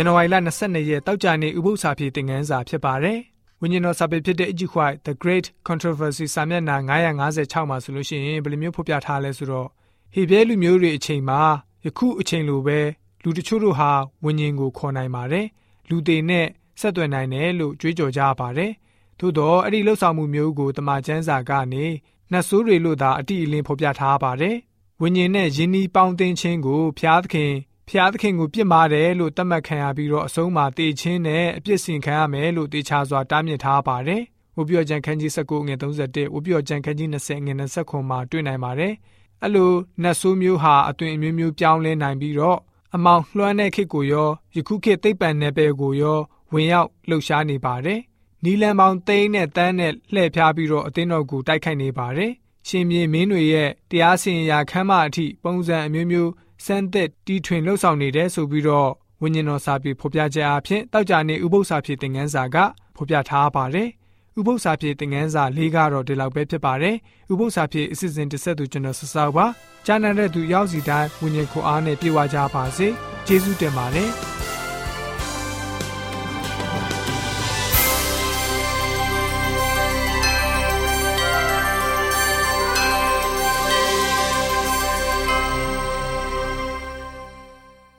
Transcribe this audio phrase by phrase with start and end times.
[0.00, 3.18] ဇန်နဝါရီလ22ရက်တောက်ကြနေ့ဥပုသ္စာပြေသင်ခန်းစာဖြစ်ပါတယ်။
[3.60, 6.76] ဝိညာဉ်တော်စာပေဖြစ်တဲ့ Ejewhite The Great Controversy စာမျက်နှာ
[7.26, 9.68] 956မှာဆိုလို့ရှိရင်ဘယ်လိုမျိုးဖော်ပြထားလဲဆိုတော့
[10.14, 11.40] ဟေဘဲလူမျိုးတွေအချိန်မှာ
[11.84, 12.78] ယခုအချိန်လိုပဲ
[13.22, 13.90] လူတချို့တို့ဟာ
[14.24, 15.46] ဝိညာဉ်ကိုခေါ်နိုင်ပါတယ်။
[15.88, 16.46] လူတွေနဲ့
[16.80, 18.72] ဆက်သွယ်နိုင်တယ်လို့ကြွေးကြော်ကြပါတယ်။
[19.18, 21.84] သို့တော့အဲ့ဒီလှုပ်ဆောင်မှုမျိုးကိုတမန်ကျမ်းစာကနေ
[22.32, 24.56] နှဆိုးတွေလို့သာအတိအလင်းဖော်ပြထားပါတယ်။
[25.02, 27.52] ဝိညာဉ်နဲ့ယဉ်ဤပေါင်းသိခြင်းကိုဖျားသခင်
[27.90, 34.22] ဖျားသခင်ကိုပြစ်မှားတယ်လို့သတ်မှတ်ခံရပြီးတော့အဆုံးမှာတေချင်းနဲ့အပြစ်စင်ခံရမယ်လို့တေချာစွာတားမြစ်ထားပါတယ်။
[34.56, 38.92] ဝပြောကြံခန်းကြီး19ငွေ31ဝပြောကြံခန်းကြီး20ငွေ29မှာတွေ့နိုင်ပါတယ်။
[39.42, 42.58] အဲ့လိုနတ်ဆိုးမျိုးဟာအသွင်အမျိုးမျိုးပြောင်းလဲနိုင်ပြီးတော့
[42.94, 46.18] အမောင်လွှမ်းတဲ့ခေတ်ကိုရောယခုခေတ်သိပ္ပံနယ်ပယ်ကိုရော
[46.52, 48.00] ဝင်ရောက်လှုပ်ရှားနေပါတယ်။
[48.44, 52.32] နီလန်ပေါင်းသိန်းနဲ့တန်းနဲ့လှည့်ဖျားပြီးတော့အသင်းတော်ကိုတိုက်ခိုက်နေပါတယ်။
[52.68, 56.30] ရှင်မြေမင်းတွေရဲ့တရားစီရင်ရာခမ်းမအထိပုံစံအမျိုးမျိုး
[56.64, 58.90] စမ်းသက်တီထွင်လှုပ်ဆောင်နေတယ်ဆိုပြီးတော့
[59.22, 62.56] ဝိညာဉ်တော်စာပေဖော်ပြချက်အဖြစ်တောက်ကြနေဥပု္ပ္ပစာဖြစ်တဲ့ငန်းစာက
[62.96, 63.88] ဖော်ပြထားပါတယ်။
[64.38, 66.96] ဥပု္ပ္ပစာဖြစ်တဲ့ငန်းစာ၄ကတော့ဒီလောက်ပဲဖြစ်ပါတယ်။
[67.32, 69.46] ဥပု္ပ္ပစာဖြစ်အစစ်စဉ်တစ်ဆက်သူကျွန်တော်ဆဆောက်ပါ။
[69.86, 72.88] ကြားနာတဲ့သူရောက်စီတိုင်းဝိညာဉ်ခွန်အားနဲ့ပြေဝကြပါစေ။
[73.26, 74.10] ကျေးဇူးတင်ပါတယ်။